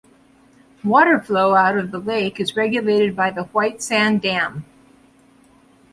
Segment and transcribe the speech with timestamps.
[0.83, 4.65] Water flow out of the lake is regulated by the Whitesand Dam.